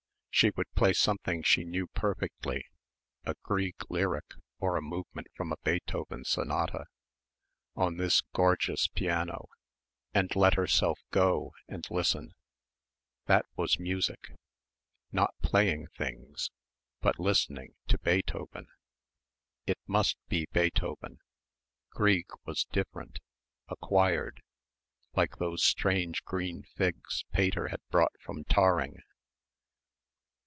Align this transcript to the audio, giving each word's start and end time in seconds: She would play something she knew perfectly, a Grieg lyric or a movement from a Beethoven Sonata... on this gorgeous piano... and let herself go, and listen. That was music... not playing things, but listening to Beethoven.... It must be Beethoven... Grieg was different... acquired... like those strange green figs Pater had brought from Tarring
She 0.33 0.49
would 0.55 0.73
play 0.73 0.93
something 0.93 1.43
she 1.43 1.63
knew 1.65 1.85
perfectly, 1.87 2.65
a 3.25 3.35
Grieg 3.43 3.75
lyric 3.89 4.33
or 4.57 4.75
a 4.75 4.81
movement 4.81 5.27
from 5.35 5.51
a 5.51 5.57
Beethoven 5.57 6.23
Sonata... 6.25 6.85
on 7.75 7.97
this 7.97 8.21
gorgeous 8.33 8.87
piano... 8.87 9.49
and 10.15 10.35
let 10.35 10.55
herself 10.55 10.99
go, 11.11 11.51
and 11.67 11.85
listen. 11.91 12.33
That 13.27 13.45
was 13.55 13.77
music... 13.77 14.31
not 15.11 15.35
playing 15.43 15.89
things, 15.95 16.49
but 17.01 17.19
listening 17.19 17.75
to 17.89 17.99
Beethoven.... 17.99 18.67
It 19.67 19.77
must 19.85 20.17
be 20.27 20.47
Beethoven... 20.51 21.19
Grieg 21.91 22.25
was 22.45 22.63
different... 22.71 23.19
acquired... 23.67 24.41
like 25.15 25.35
those 25.37 25.63
strange 25.63 26.23
green 26.23 26.63
figs 26.63 27.25
Pater 27.31 27.67
had 27.67 27.81
brought 27.91 28.13
from 28.19 28.43
Tarring 28.45 29.01